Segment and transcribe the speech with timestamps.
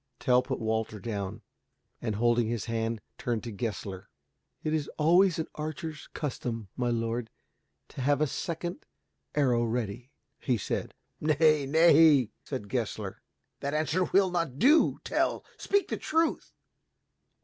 [0.19, 1.43] Tell put Walter down
[2.01, 4.09] and, holding his hand, turned to Gessler,
[4.63, 7.29] "It is always an archer's custom, my lord,
[7.89, 8.87] to have a second
[9.35, 10.09] arrow ready,"
[10.39, 10.95] he said.
[11.19, 13.21] "Nay, nay," said Gessler,
[13.59, 15.45] "that answer will not do, Tell.
[15.55, 16.51] Speak the truth."